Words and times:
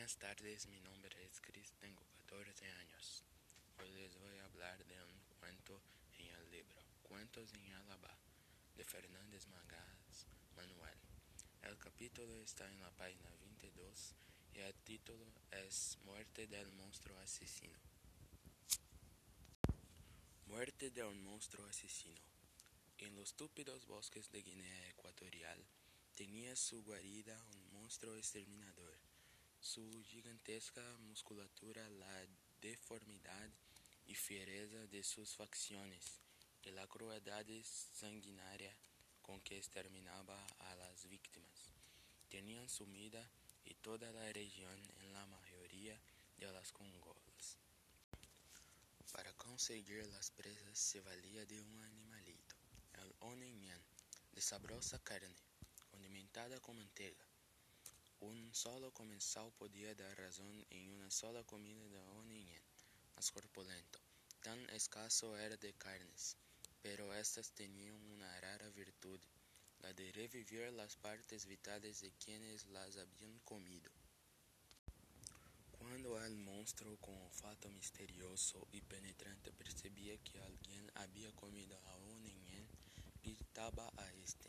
Buenas 0.00 0.16
tardes, 0.16 0.66
mi 0.68 0.80
nombre 0.80 1.14
es 1.26 1.42
Chris, 1.42 1.74
tengo 1.78 2.02
14 2.26 2.66
años. 2.70 3.22
Hoy 3.78 3.90
les 3.90 4.18
voy 4.18 4.34
a 4.38 4.46
hablar 4.46 4.82
de 4.86 4.94
un 5.02 5.20
cuento 5.38 5.78
en 6.16 6.26
el 6.28 6.50
libro 6.50 6.80
Cuentos 7.02 7.52
en 7.52 7.70
Alabá 7.74 8.16
de 8.78 8.84
Fernández 8.86 9.46
Magás 9.48 10.26
Manuel. 10.56 10.98
El 11.60 11.76
capítulo 11.76 12.34
está 12.40 12.66
en 12.66 12.80
la 12.80 12.90
página 12.92 13.28
22 13.42 14.14
y 14.54 14.60
el 14.60 14.74
título 14.84 15.26
es 15.50 15.98
Muerte 16.04 16.46
del 16.46 16.72
monstruo 16.72 17.18
asesino. 17.18 17.78
Muerte 20.46 20.90
del 20.90 21.14
monstruo 21.16 21.66
asesino. 21.66 22.22
En 22.96 23.14
los 23.16 23.34
túpidos 23.34 23.86
bosques 23.86 24.30
de 24.32 24.40
Guinea 24.40 24.88
Ecuatorial 24.88 25.62
tenía 26.16 26.56
su 26.56 26.82
guarida 26.84 27.38
un 27.52 27.72
monstruo 27.74 28.16
exterminador. 28.16 29.09
Su 29.60 30.02
gigantesca 30.04 30.82
musculatura, 31.00 31.86
la 31.90 32.26
deformidad 32.62 33.50
y 34.06 34.14
fiereza 34.14 34.86
de 34.86 35.04
sus 35.04 35.36
facciones 35.36 36.18
y 36.62 36.70
la 36.70 36.86
crueldad 36.86 37.44
sanguinaria 37.62 38.74
con 39.20 39.38
que 39.42 39.58
exterminaba 39.58 40.46
a 40.60 40.74
las 40.76 41.06
víctimas, 41.08 41.72
tenían 42.30 42.70
sumida 42.70 43.30
y 43.64 43.74
toda 43.74 44.10
la 44.12 44.32
región 44.32 44.80
en 45.02 45.12
la 45.12 45.26
mayoría 45.26 46.00
de 46.38 46.50
las 46.50 46.72
congolas. 46.72 47.58
Para 49.12 49.32
conseguir 49.34 50.06
las 50.06 50.30
presas 50.30 50.78
se 50.78 51.02
valía 51.02 51.44
de 51.44 51.60
un 51.60 51.84
animalito, 51.84 52.56
el 52.94 53.14
oneñán, 53.20 53.82
de 54.32 54.40
sabrosa 54.40 54.98
carne, 55.04 55.36
condimentada 55.90 56.58
con 56.60 56.76
manteiga. 56.76 57.29
Un 58.20 58.54
solo 58.54 58.92
comensal 58.92 59.50
podía 59.58 59.94
dar 59.94 60.18
razón 60.18 60.66
en 60.68 60.90
una 60.90 61.10
sola 61.10 61.42
comida 61.44 61.82
de 61.88 61.98
oneñán, 61.98 62.62
más 63.16 63.30
corpulento. 63.30 63.98
Tan 64.42 64.58
escaso 64.70 65.38
era 65.38 65.56
de 65.56 65.72
carnes, 65.72 66.36
pero 66.82 67.14
éstas 67.14 67.52
tenían 67.52 67.96
una 68.12 68.40
rara 68.40 68.68
virtud, 68.70 69.18
la 69.80 69.92
de 69.94 70.12
revivir 70.12 70.70
las 70.72 70.96
partes 70.96 71.46
vitales 71.46 72.00
de 72.00 72.12
quienes 72.22 72.66
las 72.66 72.96
habían 72.96 73.38
comido. 73.40 73.90
Cuando 75.78 76.22
el 76.22 76.36
monstruo 76.36 76.98
con 76.98 77.16
olfato 77.16 77.70
misterioso 77.70 78.68
y 78.70 78.82
penetrante 78.82 79.50
percibía 79.52 80.16
que 80.18 80.40
alguien 80.42 80.90
había 80.94 81.32
comido 81.32 81.78
a 81.86 81.96
Oneñén, 81.96 82.68
gritaba 83.22 83.90
a 83.96 84.12
este, 84.24 84.39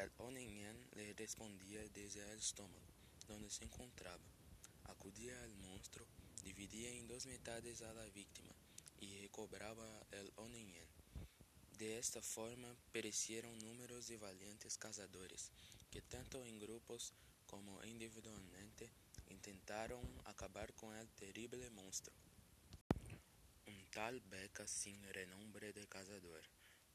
El 0.00 0.10
Oneñén 0.16 0.78
le 0.92 1.12
respondía 1.12 1.86
desde 1.90 2.22
el 2.32 2.38
estómago, 2.38 2.80
donde 3.28 3.50
se 3.50 3.64
encontraba. 3.64 4.24
Acudía 4.84 5.38
al 5.42 5.54
monstruo, 5.56 6.06
dividía 6.42 6.88
en 6.92 7.06
dos 7.06 7.26
mitades 7.26 7.82
a 7.82 7.92
la 7.92 8.06
víctima 8.06 8.54
y 8.98 9.18
recobraba 9.18 9.84
el. 10.12 10.32
De 11.76 11.98
esta 11.98 12.22
forma 12.22 12.74
perecieron 12.92 13.58
números 13.58 14.06
de 14.06 14.16
valientes 14.16 14.78
cazadores, 14.78 15.50
que 15.90 16.00
tanto 16.00 16.46
en 16.46 16.58
grupos 16.58 17.12
como 17.46 17.84
individualmente 17.84 18.90
intentaron 19.28 20.02
acabar 20.24 20.72
con 20.72 20.96
el 20.96 21.08
terrible 21.10 21.68
monstruo. 21.70 22.16
Un 23.66 23.84
tal 23.90 24.20
Beca 24.30 24.66
sin 24.66 25.02
renombre 25.12 25.74
de 25.74 25.86
cazador 25.86 26.42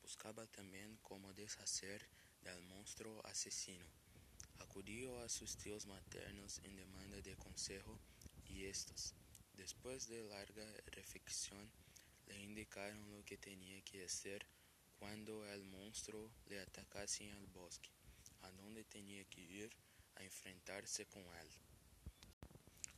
buscaba 0.02 0.48
también 0.48 0.98
cómo 1.04 1.34
deshacer 1.34 2.08
monstruo 2.86 3.20
asesino. 3.26 3.84
Acudió 4.60 5.20
a 5.24 5.28
sus 5.28 5.58
tíos 5.58 5.88
maternos 5.88 6.62
en 6.64 6.76
demanda 6.76 7.20
de 7.20 7.36
consejo 7.36 8.00
y 8.48 8.66
estos, 8.66 9.16
después 9.54 10.08
de 10.08 10.22
larga 10.26 10.68
reflexión, 10.92 11.68
le 12.28 12.40
indicaron 12.40 13.10
lo 13.10 13.26
que 13.26 13.38
tenía 13.38 13.82
que 13.82 14.06
hacer 14.06 14.46
cuando 15.00 15.52
el 15.52 15.64
monstruo 15.64 16.30
le 16.46 16.60
atacase 16.60 17.24
en 17.24 17.34
el 17.34 17.48
bosque, 17.48 17.90
a 18.44 18.52
donde 18.52 18.84
tenía 18.84 19.26
que 19.26 19.42
ir 19.42 19.72
a 20.18 20.24
enfrentarse 20.24 21.08
con 21.08 21.24
él. 21.24 21.50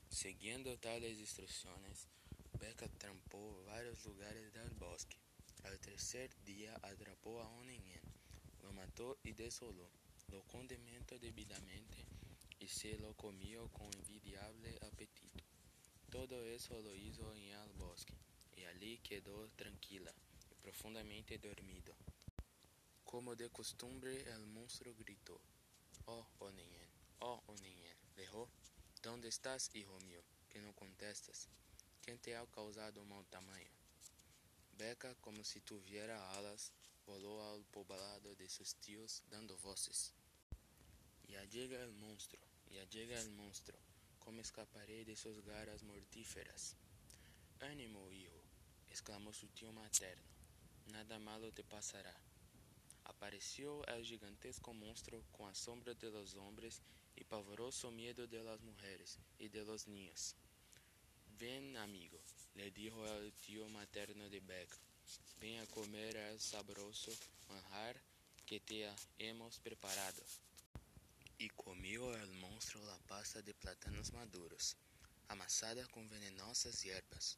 Siguiendo 0.09 0.78
tales 0.79 1.17
instrucciones, 1.17 2.09
Beca 2.59 2.90
trampó 2.90 3.63
varios 3.63 4.03
lugares 4.03 4.51
del 4.51 4.72
bosque. 4.72 5.16
Al 5.63 5.79
tercer 5.79 6.29
día 6.44 6.75
atrapó 6.84 7.41
a 7.41 7.47
Oneñén, 7.51 8.01
lo 8.67 8.73
mató 8.73 9.17
y 9.23 9.31
desoló, 9.31 9.89
lo 10.28 10.44
condimentó 10.44 11.17
debidamente 11.19 12.05
y 12.59 12.67
se 12.67 12.97
lo 12.97 13.13
comió 13.13 13.69
con 13.69 13.89
envidiable 13.94 14.78
apetito. 14.81 15.44
Todo 16.09 16.44
eso 16.45 16.81
lo 16.81 16.94
hizo 16.94 17.33
en 17.33 17.44
el 17.44 17.73
bosque, 17.78 18.13
y 18.57 18.66
allí 18.66 18.97
quedó 18.97 19.47
tranquila 19.55 20.11
y 20.51 20.55
profundamente 20.55 21.38
dormido. 21.38 21.95
Como 23.05 23.35
de 23.35 23.50
costumbre, 23.50 24.29
el 24.33 24.45
monstruo 24.47 24.94
gritó, 24.95 25.39
«Oh, 26.05 26.28
Oneñén, 26.39 26.89
oh, 27.19 27.41
Oneñén, 27.47 27.95
lejos, 28.17 28.49
¿dónde 29.01 29.29
estás, 29.29 29.73
hijo 29.75 29.97
mío, 30.01 30.22
que 30.49 30.59
no 30.59 30.73
contestas? 30.73 31.47
¿Quién 32.01 32.19
te 32.19 32.35
ha 32.35 32.45
causado 32.47 33.05
mal 33.05 33.25
tamaño?» 33.28 33.72
Beca, 34.78 35.16
como 35.16 35.44
si 35.45 35.61
tuviera 35.61 36.34
alas, 36.34 36.73
voló 37.07 37.41
al 37.53 37.63
poblado 37.63 38.35
de 38.35 38.50
sus 38.50 38.75
tíos 38.75 39.23
dando 39.31 39.57
voces. 39.59 40.13
Ya 41.29 41.44
llega 41.45 41.81
el 41.81 41.94
monstruo, 41.94 42.45
ya 42.69 42.84
llega 42.90 43.19
el 43.19 43.31
monstruo, 43.31 43.79
¿cómo 44.19 44.41
escaparé 44.41 45.06
de 45.06 45.16
sus 45.16 45.41
garras 45.46 45.84
mortíferas? 45.84 46.75
Ánimo, 47.62 48.12
hijo, 48.12 48.44
exclamó 48.90 49.34
su 49.34 49.47
tío 49.47 49.72
materno, 49.72 50.28
nada 50.91 51.17
malo 51.17 51.51
te 51.53 51.63
pasará. 51.63 52.13
Apareció 53.06 53.85
el 53.88 54.03
gigantesco 54.03 54.73
monstruo 54.73 55.23
con 55.31 55.50
asombro 55.50 55.96
de 55.96 56.12
los 56.12 56.35
hombres 56.35 56.81
y 57.16 57.23
pavoroso 57.23 57.90
miedo 57.90 58.28
de 58.28 58.44
las 58.44 58.62
mujeres 58.62 59.17
y 59.40 59.47
de 59.47 59.63
los 59.63 59.88
niños. 59.88 60.35
Ven, 61.40 61.78
amigo, 61.78 62.19
le 62.56 62.69
dijo 62.72 63.07
el 63.07 63.31
tío 63.34 63.69
materno 63.69 64.29
de 64.29 64.41
Beca, 64.41 64.78
ven 65.40 65.59
a 65.59 65.68
comer 65.68 66.16
el 66.16 66.40
sabroso 66.40 67.12
manjar 67.50 68.01
que 68.45 68.59
te 68.59 68.90
hemos 69.19 69.59
preparado. 69.59 70.23
Y 71.38 71.50
comió 71.50 72.16
el 72.16 72.31
monstruo 72.35 72.84
la 72.85 72.97
pasta 73.07 73.41
de 73.41 73.53
plátanos 73.53 74.12
maduros, 74.13 74.78
amasada 75.28 75.85
con 75.88 76.09
venenosas 76.09 76.81
hierbas. 76.84 77.38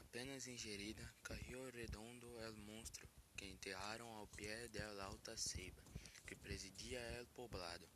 Apenas 0.00 0.48
ingerida, 0.48 1.14
cayó 1.22 1.70
redondo 1.70 2.44
el 2.44 2.56
monstruo 2.56 3.08
que 3.36 3.48
enterraron 3.48 4.08
al 4.18 4.28
pie 4.28 4.68
de 4.68 4.80
la 4.94 5.06
alta 5.06 5.36
ceiba 5.36 5.82
que 6.26 6.36
presidia 6.36 7.18
el 7.18 7.26
poblado. 7.28 7.86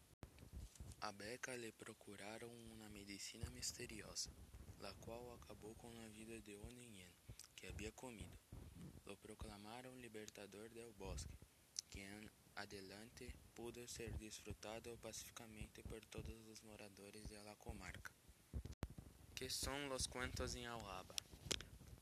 A 1.01 1.13
Beca 1.13 1.55
le 1.57 1.73
procuraron 1.73 2.51
una 2.71 2.89
medicina 2.89 3.51
misteriosa, 3.51 4.31
la 4.81 4.93
cual 4.95 5.21
acabó 5.39 5.75
con 5.75 5.95
la 5.97 6.07
vida 6.09 6.39
de 6.41 6.57
Oneñén, 6.57 7.13
que 7.57 7.69
había 7.69 7.93
comido. 7.93 8.52
Lo 9.13 9.19
proclamaron 9.19 10.01
libertador 10.01 10.71
del 10.71 10.91
bosque, 10.95 11.37
que 11.91 12.09
adelante 12.55 13.31
pudo 13.55 13.87
ser 13.87 14.17
disfrutado 14.17 14.97
pacíficamente 14.97 15.83
por 15.83 16.01
todos 16.07 16.35
los 16.47 16.65
moradores 16.65 17.29
de 17.29 17.43
la 17.45 17.55
comarca. 17.57 18.11
¿Qué 19.35 19.51
son 19.51 19.91
los 19.91 20.09
cuentos 20.09 20.55
en 20.55 20.65
Alaba? 20.65 21.15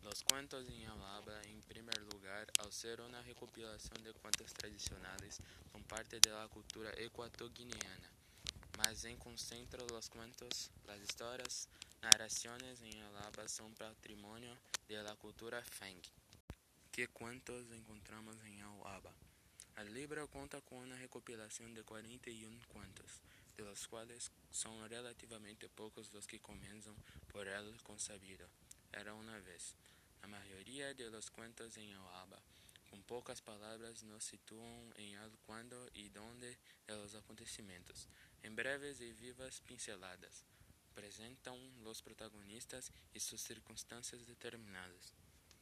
Los 0.04 0.22
cuentos 0.22 0.68
en 0.68 0.86
Alaba, 0.86 1.42
en 1.42 1.60
primer 1.62 2.00
lugar, 2.12 2.46
al 2.60 2.72
ser 2.72 3.00
una 3.00 3.20
recopilación 3.22 4.04
de 4.04 4.12
cuentos 4.12 4.52
tradicionales, 4.52 5.40
son 5.72 5.82
parte 5.82 6.20
de 6.20 6.30
la 6.30 6.46
cultura 6.46 6.92
ecuatoguineana, 6.96 8.08
mas 8.78 9.04
en 9.04 9.16
concentro 9.16 9.84
los 9.88 10.08
cuentos, 10.08 10.70
las 10.86 11.00
historias, 11.00 11.68
narraciones 12.02 12.80
en 12.82 13.02
Alaba 13.02 13.48
son 13.48 13.74
patrimonio 13.74 14.56
de 14.86 15.02
la 15.02 15.16
cultura 15.16 15.60
Fang. 15.64 16.00
¿Qué 17.00 17.08
cuentos 17.08 17.64
encontramos 17.70 18.36
en 18.44 18.60
Alaba? 18.60 19.14
El 19.78 19.94
libro 19.94 20.28
cuenta 20.28 20.60
con 20.60 20.80
una 20.80 20.98
recopilación 20.98 21.72
de 21.72 21.82
41 21.82 22.60
cuentos, 22.68 23.22
de 23.56 23.64
los 23.64 23.88
cuales 23.88 24.30
son 24.50 24.86
relativamente 24.86 25.70
pocos 25.70 26.12
los 26.12 26.26
que 26.26 26.40
comienzan 26.40 26.94
por 27.32 27.48
el 27.48 27.82
consabido. 27.84 28.46
Era 28.92 29.14
una 29.14 29.38
vez. 29.38 29.76
La 30.20 30.28
mayoría 30.28 30.92
de 30.92 31.08
los 31.08 31.30
cuentos 31.30 31.74
en 31.78 31.90
Alaba, 31.94 32.38
con 32.90 33.02
pocas 33.04 33.40
palabras, 33.40 34.02
nos 34.02 34.22
sitúan 34.22 34.92
en 34.96 35.14
el 35.14 35.30
cuándo 35.46 35.88
y 35.94 36.10
dónde 36.10 36.58
de 36.86 36.96
los 36.96 37.14
acontecimientos. 37.14 38.08
En 38.42 38.54
breves 38.54 39.00
y 39.00 39.14
vivas 39.14 39.62
pinceladas, 39.62 40.44
presentan 40.94 41.56
los 41.82 42.02
protagonistas 42.02 42.92
y 43.14 43.20
sus 43.20 43.40
circunstancias 43.40 44.26
determinadas. 44.26 45.14